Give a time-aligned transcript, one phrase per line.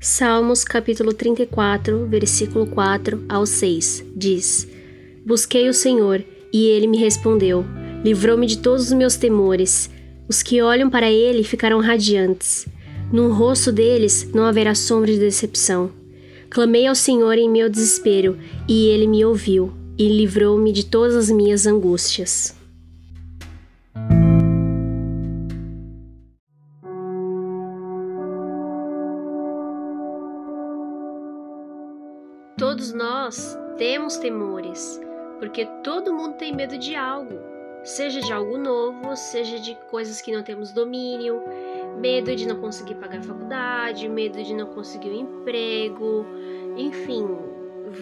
[0.00, 4.68] Salmos capítulo 34, versículo 4 ao 6 diz:
[5.26, 7.64] Busquei o Senhor e ele me respondeu,
[8.04, 9.90] livrou-me de todos os meus temores.
[10.28, 12.64] Os que olham para ele ficarão radiantes.
[13.12, 15.90] No rosto deles não haverá sombra de decepção.
[16.48, 21.28] Clamei ao Senhor em meu desespero e ele me ouviu e livrou-me de todas as
[21.28, 22.57] minhas angústias.
[32.68, 35.00] Todos nós temos temores,
[35.38, 37.40] porque todo mundo tem medo de algo,
[37.82, 41.42] seja de algo novo, seja de coisas que não temos domínio,
[41.98, 46.26] medo de não conseguir pagar a faculdade, medo de não conseguir um emprego,
[46.76, 47.26] enfim,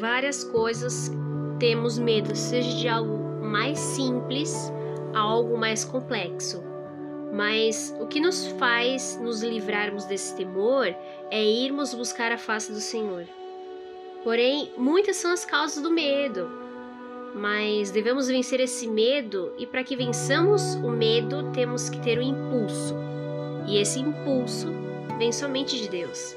[0.01, 1.13] várias coisas
[1.61, 4.73] temos medo, seja de algo mais simples
[5.15, 6.61] a algo mais complexo.
[7.33, 10.89] Mas o que nos faz nos livrarmos desse temor
[11.31, 13.29] é irmos buscar a face do Senhor.
[14.27, 16.51] Porém, muitas são as causas do medo.
[17.33, 22.21] Mas devemos vencer esse medo, e para que vençamos o medo, temos que ter o
[22.21, 22.97] um impulso.
[23.69, 24.67] E esse impulso
[25.17, 26.35] vem somente de Deus.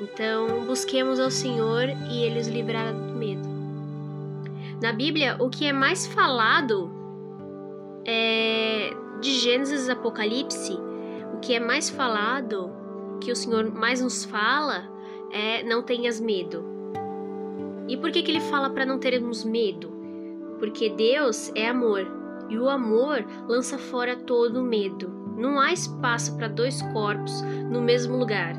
[0.00, 3.48] Então, busquemos ao Senhor e Ele nos livrará do medo.
[4.82, 6.90] Na Bíblia, o que é mais falado
[8.04, 10.76] é de Gênesis Apocalipse,
[11.32, 12.72] o que é mais falado,
[13.20, 14.90] que o Senhor mais nos fala,
[15.30, 16.69] é não tenhas medo.
[17.90, 19.90] E por que, que ele fala para não termos medo?
[20.60, 22.06] Porque Deus é amor
[22.48, 25.08] e o amor lança fora todo o medo.
[25.36, 28.54] Não há espaço para dois corpos no mesmo lugar.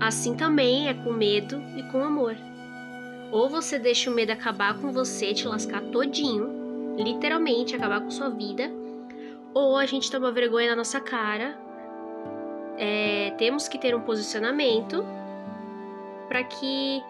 [0.00, 2.34] Assim também é com medo e com amor.
[3.30, 8.30] Ou você deixa o medo acabar com você, te lascar todinho, literalmente acabar com sua
[8.30, 8.70] vida,
[9.52, 11.54] ou a gente toma vergonha na nossa cara.
[12.78, 15.04] É, temos que ter um posicionamento
[16.28, 17.02] para que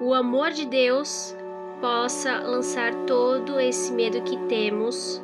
[0.00, 1.34] o amor de Deus
[1.80, 5.22] possa lançar todo esse medo que temos,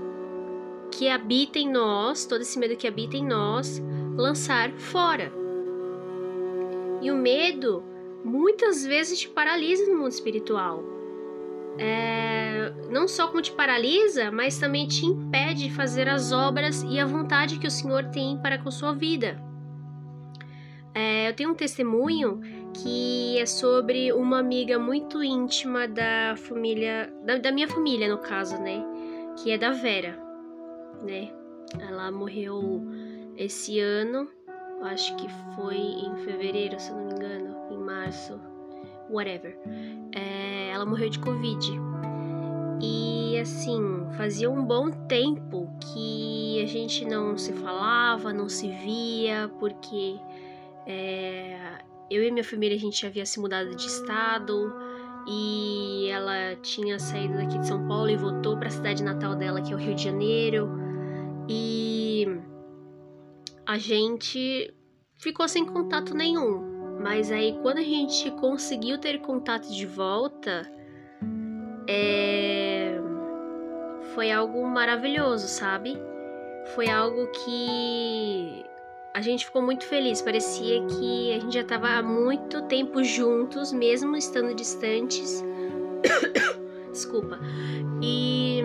[0.90, 3.82] que habita em nós, todo esse medo que habita em nós,
[4.16, 5.32] lançar fora.
[7.00, 7.82] E o medo
[8.24, 10.82] muitas vezes te paralisa no mundo espiritual.
[11.78, 17.00] É, não só como te paralisa, mas também te impede de fazer as obras e
[17.00, 19.42] a vontade que o Senhor tem para com sua vida.
[20.94, 22.40] É, eu tenho um testemunho
[22.74, 28.56] que é sobre uma amiga muito íntima da família, da, da, minha família no caso,
[28.58, 28.84] né?
[29.36, 30.18] Que é da Vera,
[31.02, 31.30] né?
[31.80, 32.82] Ela morreu
[33.36, 34.28] esse ano,
[34.82, 38.40] acho que foi em fevereiro, se não me engano, em março,
[39.10, 39.58] whatever.
[40.14, 41.72] É, ela morreu de Covid.
[42.80, 43.80] E assim,
[44.16, 50.18] fazia um bom tempo que a gente não se falava, não se via, porque
[50.86, 51.56] é,
[52.10, 54.72] eu e minha família a gente havia se mudado de estado
[55.26, 59.62] e ela tinha saído daqui de São Paulo e voltou para a cidade natal dela,
[59.62, 60.68] que é o Rio de Janeiro.
[61.48, 62.26] E
[63.66, 64.74] a gente
[65.16, 66.70] ficou sem contato nenhum.
[67.00, 70.70] Mas aí quando a gente conseguiu ter contato de volta,
[71.88, 72.96] é...
[74.14, 75.96] foi algo maravilhoso, sabe?
[76.74, 78.64] Foi algo que
[79.14, 80.22] a gente ficou muito feliz.
[80.22, 85.44] Parecia que a gente já estava há muito tempo juntos, mesmo estando distantes.
[86.90, 87.38] Desculpa.
[88.02, 88.62] E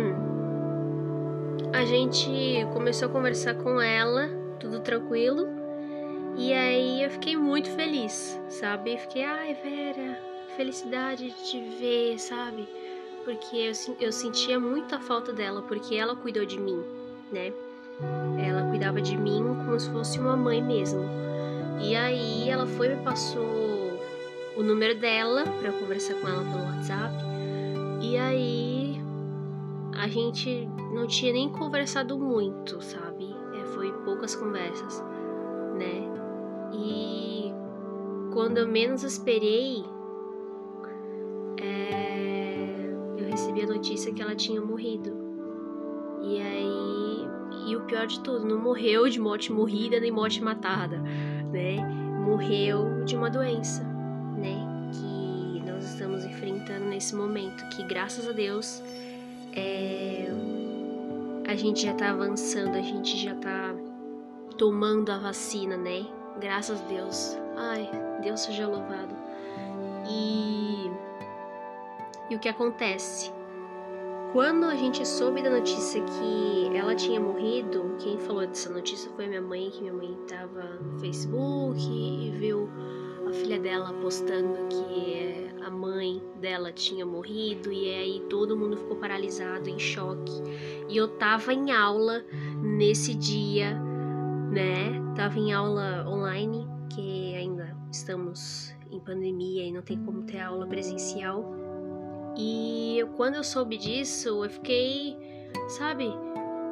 [1.74, 2.30] a gente
[2.74, 5.48] começou a conversar com ela, tudo tranquilo.
[6.38, 8.98] E aí eu fiquei muito feliz, sabe?
[8.98, 10.22] Fiquei, ai, Vera,
[10.56, 12.68] felicidade de te ver, sabe?
[13.26, 16.84] Porque eu, eu sentia muita falta dela, porque ela cuidou de mim,
[17.32, 17.52] né?
[18.40, 21.04] Ela cuidava de mim como se fosse uma mãe mesmo.
[21.80, 23.46] E aí ela foi me passou
[24.56, 27.14] o número dela para conversar com ela pelo WhatsApp.
[28.02, 29.02] E aí
[29.94, 33.36] a gente não tinha nem conversado muito, sabe?
[33.60, 35.04] É, foi poucas conversas,
[35.78, 36.08] né?
[36.74, 37.52] E
[38.34, 39.84] quando eu menos esperei,
[41.60, 45.27] é, eu recebi a notícia que ela tinha morrido.
[46.30, 47.28] E aí
[47.68, 51.76] e o pior de tudo, não morreu de morte morrida nem morte matada, né?
[52.26, 53.84] Morreu de uma doença,
[54.38, 54.56] né?
[54.94, 57.68] Que nós estamos enfrentando nesse momento.
[57.70, 58.82] Que graças a Deus
[59.54, 60.30] é...
[61.46, 63.76] a gente já tá avançando, a gente já tá
[64.58, 66.06] tomando a vacina, né?
[66.40, 67.38] Graças a Deus.
[67.58, 67.90] Ai,
[68.24, 69.14] Deus seja louvado.
[70.10, 70.90] E,
[72.30, 73.37] e o que acontece?
[74.38, 79.26] Quando a gente soube da notícia que ela tinha morrido, quem falou dessa notícia foi
[79.26, 82.70] minha mãe, que minha mãe estava no Facebook e viu
[83.28, 88.98] a filha dela postando que a mãe dela tinha morrido e aí todo mundo ficou
[88.98, 90.44] paralisado, em choque.
[90.88, 92.24] E eu tava em aula
[92.62, 93.74] nesse dia,
[94.52, 95.02] né?
[95.16, 100.68] Tava em aula online, que ainda estamos em pandemia e não tem como ter aula
[100.68, 101.67] presencial.
[102.38, 105.18] E quando eu soube disso, eu fiquei,
[105.70, 106.08] sabe,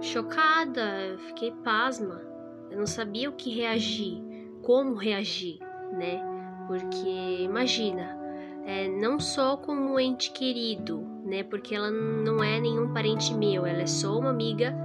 [0.02, 2.22] chocada, fiquei pasma.
[2.70, 4.22] Eu não sabia o que reagir,
[4.62, 5.60] como reagir,
[5.92, 6.22] né?
[6.68, 8.18] Porque imagina,
[8.66, 11.44] é, não só como um ente querido, né?
[11.44, 14.76] Porque ela não é nenhum parente meu, ela é só uma amiga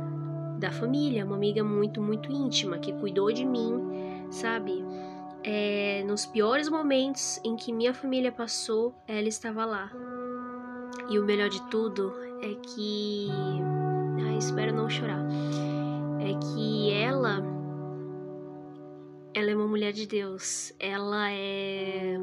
[0.59, 4.85] da família, uma amiga muito, muito íntima que cuidou de mim, sabe?
[5.43, 9.91] É, nos piores momentos em que minha família passou, ela estava lá.
[11.11, 13.29] E o melhor de tudo é que.
[14.27, 15.25] Ai, espero não chorar.
[16.21, 17.43] É que ela.
[19.35, 20.73] Ela é uma mulher de Deus.
[20.79, 22.17] Ela é.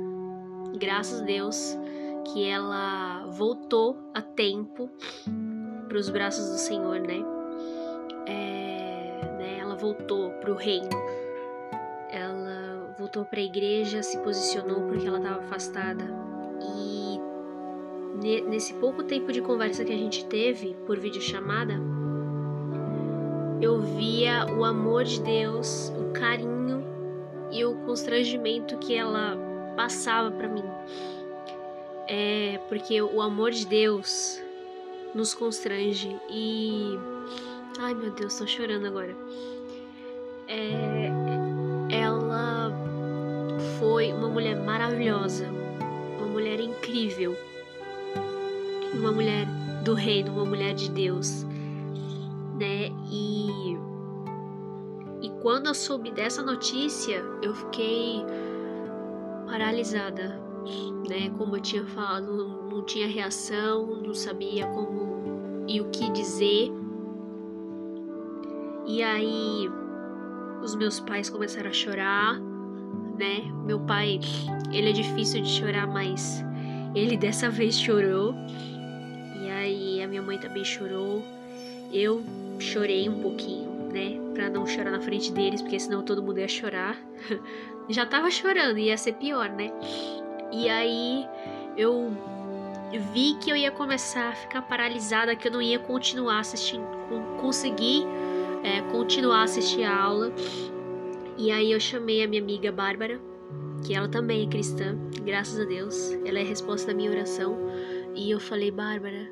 [0.79, 1.77] Graças a Deus
[2.33, 4.89] que ela voltou a tempo
[5.87, 7.23] para os braços do Senhor, né?
[8.25, 9.59] É, né?
[9.59, 10.89] Ela voltou para o reino
[12.97, 16.03] voltou para a igreja, se posicionou porque ela estava afastada.
[16.61, 17.19] E
[18.47, 21.75] nesse pouco tempo de conversa que a gente teve por videochamada,
[23.61, 26.83] eu via o amor de Deus, o carinho
[27.51, 29.37] e o constrangimento que ela
[29.75, 30.63] passava para mim.
[32.07, 34.41] É porque o amor de Deus
[35.13, 36.97] nos constrange e
[37.79, 39.15] ai meu Deus, tô chorando agora.
[40.47, 41.09] É,
[41.89, 42.71] ela
[43.79, 45.47] foi uma mulher maravilhosa,
[46.17, 47.35] uma mulher incrível,
[48.97, 49.45] uma mulher
[49.83, 51.43] do reino, uma mulher de Deus,
[52.57, 52.91] né?
[53.11, 53.77] E
[55.19, 58.23] e quando eu soube dessa notícia, eu fiquei
[59.47, 60.39] paralisada,
[61.09, 61.29] né?
[61.37, 66.71] Como eu tinha falado, não, não tinha reação, não sabia como e o que dizer.
[68.85, 69.69] E aí
[70.63, 72.39] os meus pais começaram a chorar
[73.17, 73.51] né?
[73.65, 74.19] Meu pai,
[74.71, 76.43] ele é difícil de chorar, mas
[76.95, 78.33] ele dessa vez chorou.
[80.07, 81.23] Minha mãe também chorou.
[81.91, 82.23] Eu
[82.59, 84.19] chorei um pouquinho, né?
[84.33, 86.97] Pra não chorar na frente deles, porque senão todo mundo ia chorar.
[87.89, 89.71] Já tava chorando, ia ser pior, né?
[90.51, 91.25] E aí
[91.77, 92.11] eu
[93.13, 96.85] vi que eu ia começar a ficar paralisada, que eu não ia continuar assistindo,
[97.39, 98.05] conseguir
[98.63, 100.31] é, continuar a assistir a aula.
[101.37, 103.19] E aí eu chamei a minha amiga Bárbara,
[103.85, 106.11] que ela também é cristã, graças a Deus.
[106.25, 107.57] Ela é a resposta da minha oração.
[108.15, 109.29] E eu falei, Bárbara,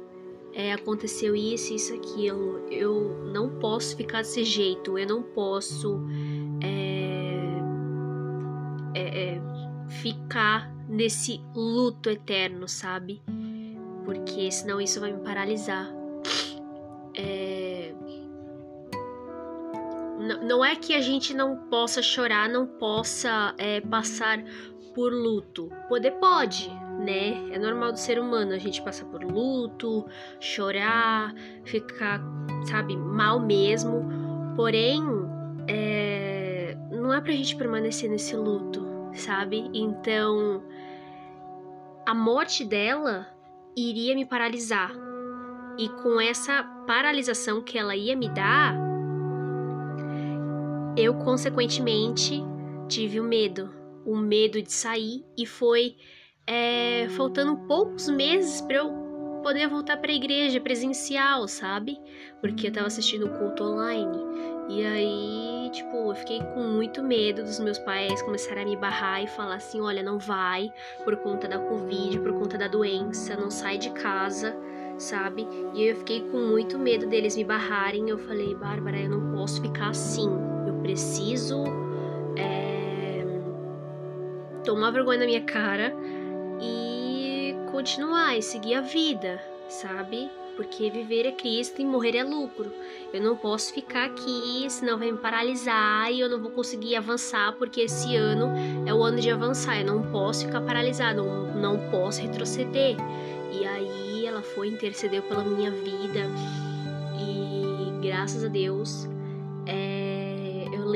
[0.56, 2.66] é, aconteceu isso, isso, aquilo.
[2.72, 4.98] Eu não posso ficar desse jeito.
[4.98, 6.02] Eu não posso
[6.64, 7.50] é,
[8.96, 9.42] é, é
[9.90, 13.22] ficar nesse luto eterno, sabe?
[14.06, 15.94] Porque senão isso vai me paralisar.
[20.46, 24.44] não é que a gente não possa chorar, não possa é, passar
[24.94, 25.70] por luto.
[25.90, 26.70] Poder pode,
[27.06, 27.50] né?
[27.52, 30.06] É normal do ser humano a gente passar por luto,
[30.40, 32.20] chorar, ficar,
[32.70, 34.06] sabe, mal mesmo.
[34.56, 35.02] Porém,
[35.68, 39.70] é, não é pra gente permanecer nesse luto, sabe?
[39.74, 40.64] Então,
[42.06, 43.28] a morte dela
[43.76, 44.92] iria me paralisar.
[45.78, 48.76] E com essa paralisação que ela ia me dar,
[50.98, 52.42] eu consequentemente
[52.88, 53.74] tive o medo,
[54.06, 55.98] o medo de sair e foi
[56.48, 62.00] é, faltando poucos meses para eu poder voltar para a igreja presencial, sabe?
[62.42, 64.18] Porque eu tava assistindo o culto online
[64.70, 69.24] e aí, tipo, eu fiquei com muito medo dos meus pais começarem a me barrar
[69.24, 70.72] e falar assim: olha, não vai
[71.04, 74.56] por conta da Covid, por conta da doença, não sai de casa
[74.98, 75.46] sabe?
[75.74, 78.08] E eu fiquei com muito medo deles me barrarem.
[78.08, 80.30] Eu falei, Bárbara, eu não posso ficar assim
[80.86, 81.64] preciso
[82.38, 83.26] é,
[84.64, 85.96] tomar vergonha na minha cara
[86.62, 90.30] e continuar e seguir a vida, sabe?
[90.56, 92.72] Porque viver é Cristo e morrer é lucro.
[93.12, 97.54] Eu não posso ficar aqui, senão vai me paralisar e eu não vou conseguir avançar,
[97.58, 98.54] porque esse ano
[98.88, 99.80] é o ano de avançar.
[99.80, 102.96] Eu não posso ficar paralisada, não, não posso retroceder.
[103.52, 106.22] E aí ela foi intercedeu pela minha vida
[107.20, 109.08] e graças a Deus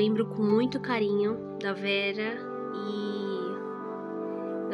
[0.00, 2.38] lembro com muito carinho da Vera
[2.74, 3.19] e eu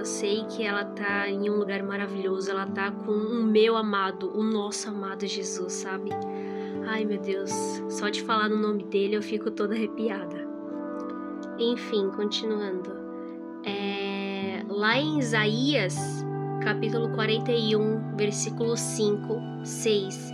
[0.06, 4.42] sei que ela tá em um lugar maravilhoso, ela tá com o meu amado, o
[4.42, 6.10] nosso amado Jesus, sabe?
[6.86, 7.50] Ai meu Deus,
[7.90, 10.46] só de falar no nome dele eu fico toda arrepiada.
[11.58, 12.90] Enfim, continuando.
[13.64, 14.64] É...
[14.68, 15.96] lá em Isaías,
[16.62, 20.32] capítulo 41, versículo 5, 6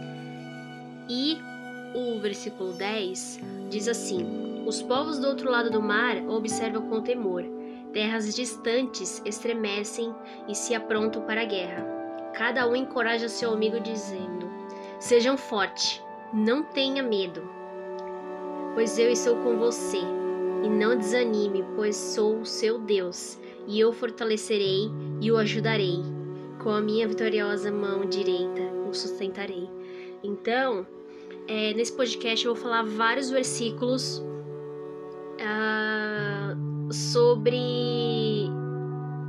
[1.09, 1.39] e
[1.95, 7.45] o versículo 10 diz assim: Os povos do outro lado do mar observam com temor,
[7.93, 10.15] terras distantes estremecem
[10.49, 11.85] e se aprontam para a guerra.
[12.35, 14.51] Cada um encoraja seu amigo, dizendo:
[14.99, 17.43] Sejam fortes, não tenha medo,
[18.75, 19.99] pois eu estou com você.
[20.65, 24.89] E não desanime, pois sou o seu Deus, e eu fortalecerei
[25.21, 26.01] e o ajudarei.
[26.63, 29.69] Com a minha vitoriosa mão direita o sustentarei.
[30.23, 30.87] Então,
[31.49, 34.19] é, nesse podcast eu vou falar vários versículos
[35.41, 36.32] uh,
[36.93, 38.49] sobre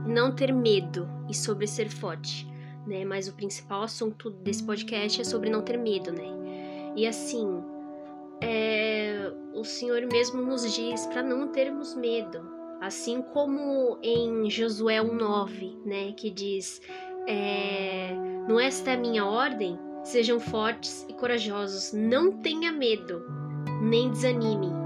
[0.06, 2.48] não ter medo e sobre ser forte,
[2.86, 3.06] né?
[3.06, 6.28] Mas o principal assunto desse podcast é sobre não ter medo, né?
[6.96, 7.64] E assim,
[8.42, 12.42] é, o Senhor mesmo nos diz para não termos medo,
[12.82, 16.12] assim como em Josué 1:9, né?
[16.12, 16.82] Que diz,
[17.28, 18.14] é,
[18.48, 19.80] não esta é a minha ordem?
[20.04, 23.24] Sejam fortes e corajosos, não tenha medo,
[23.82, 24.83] nem desanime,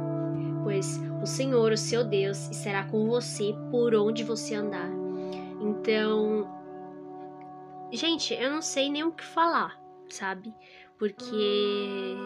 [0.68, 4.92] pois o Senhor, o seu Deus, será com você por onde você andar.
[5.62, 6.46] Então,
[7.90, 10.54] gente, eu não sei nem o que falar, sabe?
[11.00, 12.18] Porque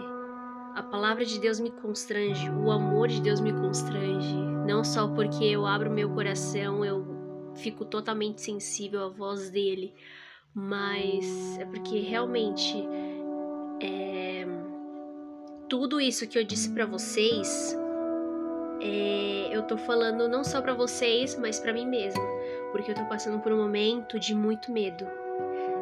[0.74, 5.44] a palavra de Deus me constrange, o amor de Deus me constrange, não só porque
[5.44, 7.06] eu abro meu coração, eu
[7.54, 9.94] fico totalmente sensível à voz dele,
[10.52, 12.76] mas é porque realmente
[13.80, 14.48] é,
[15.70, 17.80] tudo isso que eu disse para vocês
[18.82, 22.24] é, eu tô falando não só para vocês, mas para mim mesma,
[22.72, 25.06] porque eu tô passando por um momento de muito medo.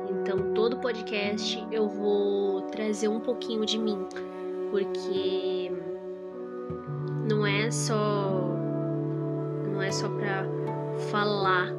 [0.10, 4.06] Então, todo podcast eu vou trazer um pouquinho de mim,
[4.70, 5.72] porque
[7.28, 8.58] não é só
[9.72, 10.46] não é só para
[11.10, 11.74] falar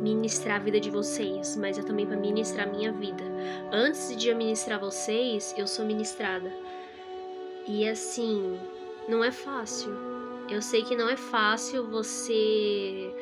[0.00, 3.24] ministrar a vida de vocês, mas é também para ministrar a minha vida.
[3.70, 6.50] Antes de eu ministrar vocês, eu sou ministrada.
[7.66, 8.58] E assim,
[9.08, 10.15] não é fácil.
[10.48, 13.12] Eu sei que não é fácil você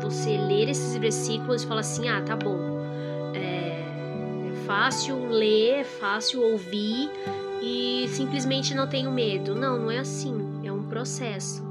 [0.00, 2.58] você ler esses versículos e falar assim: "Ah, tá bom".
[3.34, 7.10] É, é fácil ler, é fácil ouvir
[7.62, 9.54] e simplesmente não tenho medo.
[9.54, 10.60] Não, não é assim.
[10.64, 11.62] É um processo.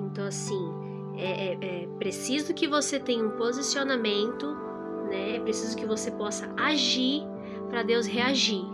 [0.00, 0.72] Então assim,
[1.16, 4.46] é, é, é preciso que você tenha um posicionamento,
[5.10, 5.36] né?
[5.36, 7.22] É preciso que você possa agir
[7.68, 8.64] para Deus reagir.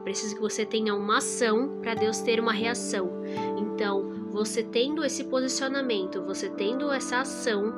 [0.00, 3.22] É preciso que você tenha uma ação para Deus ter uma reação.
[3.56, 7.72] Então, você tendo esse posicionamento, você tendo essa ação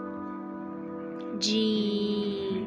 [1.39, 2.65] de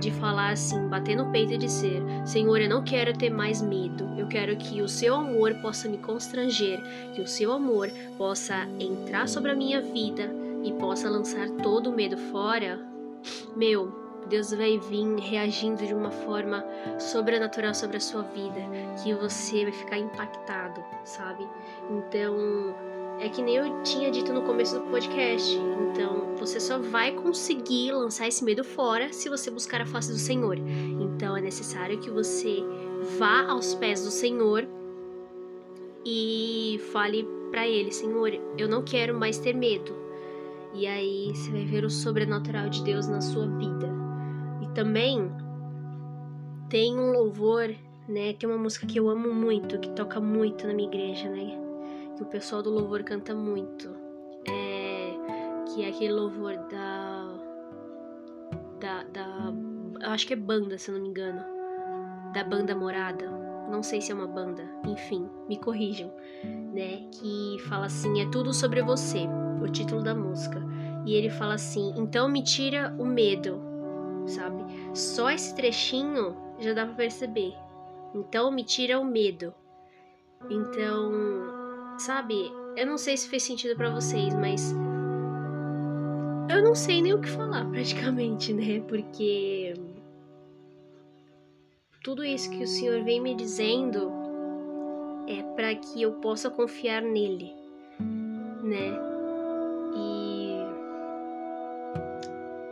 [0.00, 4.08] de falar assim, bater no peito e dizer: Senhor, eu não quero ter mais medo,
[4.16, 6.80] eu quero que o seu amor possa me constranger,
[7.14, 10.34] que o seu amor possa entrar sobre a minha vida
[10.64, 12.80] e possa lançar todo o medo fora.
[13.54, 13.92] Meu,
[14.28, 16.64] Deus vai vir reagindo de uma forma
[16.98, 18.60] sobrenatural sobre a sua vida,
[19.02, 21.46] que você vai ficar impactado, sabe?
[21.90, 22.74] Então,
[23.20, 25.54] é que nem eu tinha dito no começo do podcast.
[25.90, 30.18] Então, você só vai conseguir lançar esse medo fora se você buscar a face do
[30.18, 30.56] Senhor.
[30.58, 32.64] Então, é necessário que você
[33.18, 34.66] vá aos pés do Senhor
[36.04, 39.94] e fale para ele: Senhor, eu não quero mais ter medo.
[40.72, 43.88] E aí você vai ver o sobrenatural de Deus na sua vida.
[44.62, 45.30] E também
[46.70, 47.74] tem um louvor,
[48.08, 48.32] né?
[48.32, 51.59] Tem uma música que eu amo muito, que toca muito na minha igreja, né?
[52.20, 53.96] Que o pessoal do louvor canta muito.
[54.46, 55.12] É,
[55.66, 57.38] que é aquele louvor da,
[58.78, 59.02] da.
[59.04, 60.12] da.
[60.12, 61.42] acho que é banda, se eu não me engano.
[62.34, 63.26] Da banda Morada.
[63.70, 64.68] Não sei se é uma banda.
[64.86, 66.12] Enfim, me corrijam.
[66.74, 67.08] Né?
[67.10, 69.26] Que fala assim: é tudo sobre você.
[69.62, 70.60] O título da música.
[71.06, 73.62] E ele fala assim: então me tira o medo.
[74.26, 74.62] Sabe?
[74.94, 77.54] Só esse trechinho já dá pra perceber.
[78.14, 79.54] Então me tira o medo.
[80.48, 81.59] Então,
[82.00, 84.74] Sabe, eu não sei se fez sentido para vocês, mas
[86.48, 88.80] eu não sei nem o que falar praticamente, né?
[88.88, 89.74] Porque
[92.02, 94.10] tudo isso que o Senhor vem me dizendo
[95.28, 97.52] é para que eu possa confiar nele,
[98.64, 98.98] né?
[99.94, 100.54] E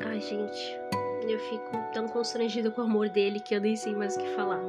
[0.07, 0.81] ai, gente,
[1.29, 4.29] eu fico tão constrangida com o amor dele que eu nem sei mais o que
[4.29, 4.63] falar.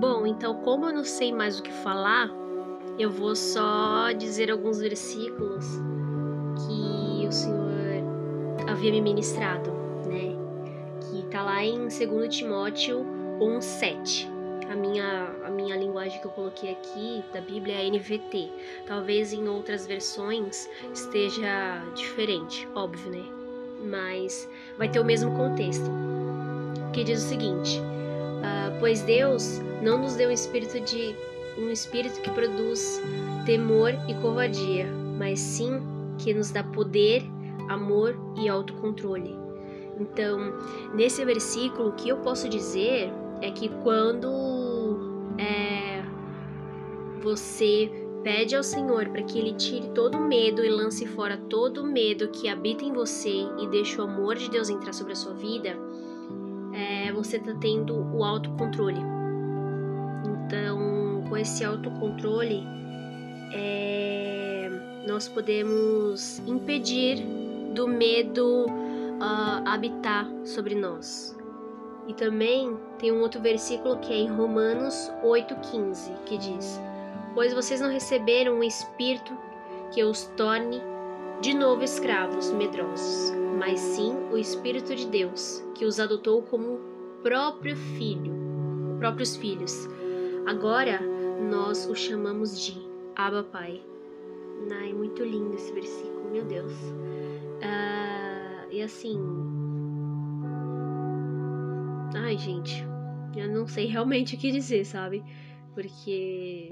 [0.00, 2.28] Bom, então como eu não sei mais o que falar,
[2.98, 5.64] eu vou só dizer alguns versículos
[6.66, 9.70] que o Senhor havia me ministrado,
[10.06, 10.36] né?
[11.00, 13.06] Que tá lá em 2 Timóteo
[13.40, 14.28] 1:7.
[14.68, 18.50] A minha, a minha linguagem que eu coloquei aqui da Bíblia é NVT.
[18.86, 23.38] Talvez em outras versões esteja diferente, óbvio, né?
[23.82, 25.90] mas vai ter o mesmo contexto.
[26.92, 31.14] Que diz o seguinte: uh, pois Deus não nos deu um espírito de
[31.58, 33.02] um espírito que produz
[33.44, 34.86] temor e covardia,
[35.18, 35.80] mas sim
[36.18, 37.22] que nos dá poder,
[37.68, 39.36] amor e autocontrole.
[40.00, 40.38] Então,
[40.94, 43.12] nesse versículo, o que eu posso dizer
[43.42, 46.02] é que quando é,
[47.20, 47.90] você
[48.22, 51.86] pede ao Senhor para que Ele tire todo o medo e lance fora todo o
[51.86, 55.34] medo que habita em você e deixe o amor de Deus entrar sobre a sua
[55.34, 55.76] vida,
[56.72, 59.00] é, você está tendo o autocontrole.
[60.46, 62.66] Então, com esse autocontrole,
[63.52, 64.70] é,
[65.06, 67.24] nós podemos impedir
[67.74, 71.36] do medo uh, habitar sobre nós.
[72.06, 76.80] E também tem um outro versículo que é em Romanos 8,15, que diz:
[77.34, 79.36] Pois vocês não receberam um espírito
[79.92, 80.80] que os torne
[81.40, 86.80] de novo escravos medrosos, mas sim o Espírito de Deus, que os adotou como
[87.22, 88.32] próprio filho,
[88.98, 89.88] próprios filhos.
[90.46, 91.00] Agora
[91.40, 92.76] nós o chamamos de
[93.16, 93.82] Abba Pai.
[94.70, 96.72] Ai, muito lindo esse versículo, meu Deus.
[96.72, 99.18] Uh, e assim,
[102.14, 102.84] Ai, gente,
[103.36, 105.24] eu não sei realmente o que dizer, sabe?
[105.74, 106.68] Porque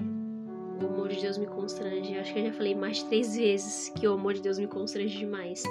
[0.81, 2.13] o amor de Deus me constrange.
[2.13, 4.59] Eu acho que eu já falei mais de três vezes que o amor de Deus
[4.59, 5.63] me constrange demais.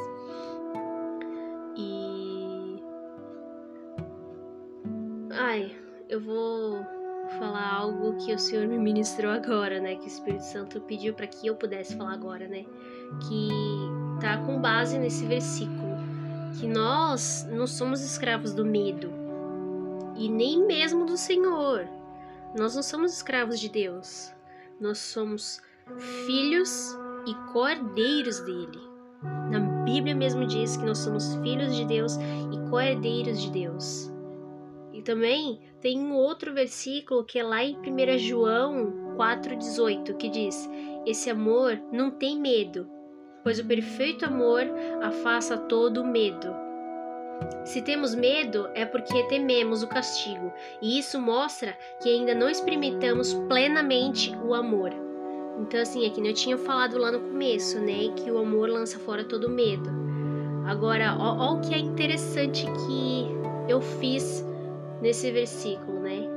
[1.76, 2.82] E.
[5.30, 5.76] Ai,
[6.08, 6.80] eu vou
[7.38, 9.96] falar algo que o Senhor me ministrou agora, né?
[9.96, 12.64] Que o Espírito Santo pediu para que eu pudesse falar agora, né?
[13.28, 13.48] Que
[14.20, 15.96] tá com base nesse versículo.
[16.58, 19.10] Que nós não somos escravos do medo
[20.16, 21.86] e nem mesmo do Senhor.
[22.56, 24.32] Nós não somos escravos de Deus.
[24.80, 25.60] Nós somos
[26.26, 28.80] filhos e cordeiros dele.
[29.50, 34.15] Na Bíblia mesmo diz que nós somos filhos de Deus e cordeiros de Deus.
[35.06, 40.68] Também tem um outro versículo que é lá em 1 João 4,18 que diz:
[41.06, 42.90] Esse amor não tem medo,
[43.44, 44.62] pois o perfeito amor
[45.00, 46.52] afasta todo o medo.
[47.64, 53.32] Se temos medo, é porque tememos o castigo, e isso mostra que ainda não experimentamos
[53.48, 54.90] plenamente o amor.
[55.60, 58.12] Então, assim, é que eu tinha falado lá no começo, né?
[58.16, 59.88] Que o amor lança fora todo medo.
[60.66, 64.45] Agora, ó o que é interessante que eu fiz
[65.00, 66.28] nesse versículo, né?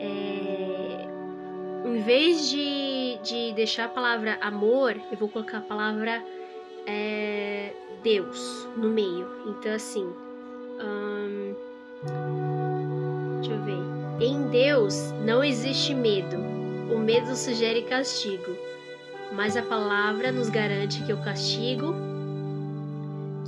[0.00, 1.08] É,
[1.88, 6.22] em vez de, de deixar a palavra amor, eu vou colocar a palavra
[6.86, 9.28] é, Deus no meio.
[9.46, 10.10] Então, assim,
[10.82, 11.54] Hum,
[13.36, 14.24] deixa eu ver.
[14.24, 16.36] Em Deus não existe medo.
[16.92, 18.56] O medo sugere castigo.
[19.32, 21.94] Mas a palavra nos garante que o castigo,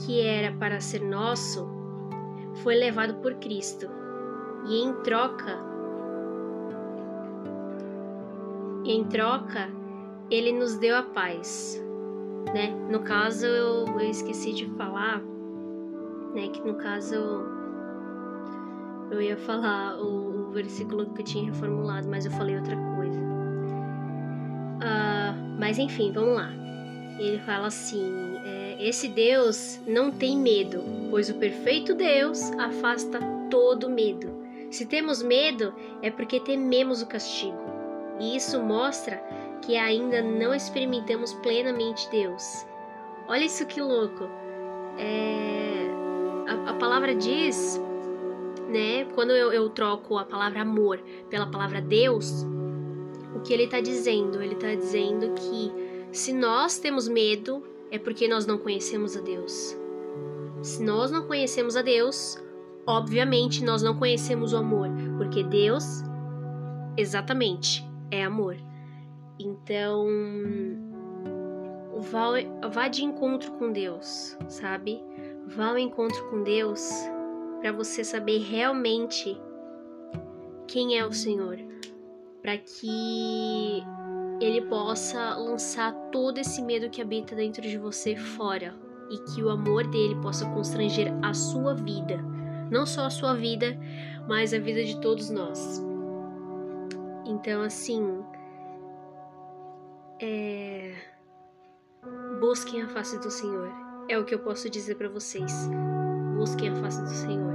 [0.05, 1.67] que era para ser nosso,
[2.63, 3.89] foi levado por Cristo.
[4.69, 5.59] E em troca,
[8.85, 9.69] em troca,
[10.31, 11.83] ele nos deu a paz.
[12.55, 12.71] Né?
[12.91, 15.23] No caso, eu, eu esqueci de falar
[16.35, 16.49] né?
[16.49, 17.15] Que no caso
[19.11, 23.21] eu ia falar o, o versículo que eu tinha reformulado, mas eu falei outra coisa.
[24.81, 26.51] Uh, mas enfim, vamos lá.
[27.19, 33.21] Ele fala assim: é, esse Deus não tem medo, pois o perfeito Deus afasta
[33.51, 34.42] todo medo.
[34.73, 37.61] Se temos medo, é porque tememos o castigo.
[38.19, 39.23] E isso mostra
[39.61, 42.67] que ainda não experimentamos plenamente Deus.
[43.29, 44.25] Olha isso que louco.
[44.97, 45.87] É,
[46.49, 47.79] a, a palavra diz,
[48.71, 49.05] né?
[49.15, 52.47] Quando eu, eu troco a palavra amor pela palavra Deus,
[53.37, 54.43] o que ele está dizendo?
[54.43, 55.71] Ele está dizendo que
[56.13, 59.77] se nós temos medo, é porque nós não conhecemos a Deus.
[60.63, 62.43] Se nós não conhecemos a Deus,
[62.87, 66.03] obviamente nós não conhecemos o amor, porque Deus,
[66.97, 68.57] exatamente, é amor.
[69.39, 70.07] Então,
[72.01, 72.29] vá,
[72.69, 75.03] vá de encontro com Deus, sabe?
[75.47, 76.91] Vá ao encontro com Deus
[77.61, 79.41] para você saber realmente
[80.67, 81.59] quem é o Senhor,
[82.41, 83.83] para que
[84.41, 88.75] ele possa lançar todo esse medo que habita dentro de você fora
[89.11, 92.19] e que o amor dele possa constranger a sua vida,
[92.73, 93.79] não só a sua vida,
[94.27, 95.81] mas a vida de todos nós.
[97.27, 98.25] Então, assim,
[100.21, 100.95] é...
[102.41, 103.71] busquem a face do Senhor
[104.09, 105.69] é o que eu posso dizer para vocês.
[106.37, 107.53] Busquem a face do Senhor.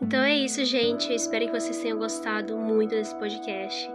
[0.00, 1.08] Então é isso, gente.
[1.08, 3.90] Eu espero que vocês tenham gostado muito desse podcast.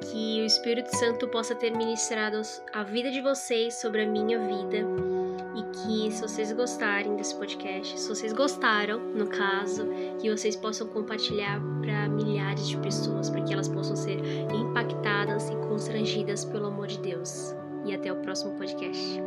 [0.00, 2.40] Que o Espírito Santo possa ter ministrado
[2.72, 4.78] a vida de vocês sobre a minha vida.
[5.54, 9.86] E que, se vocês gostarem desse podcast, se vocês gostaram, no caso,
[10.20, 14.18] que vocês possam compartilhar para milhares de pessoas, para que elas possam ser
[14.54, 17.54] impactadas e constrangidas pelo amor de Deus.
[17.84, 19.20] E até o próximo podcast.